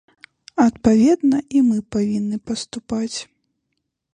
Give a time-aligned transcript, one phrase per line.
[0.63, 3.15] Адпаведна і мы павінны паступаць.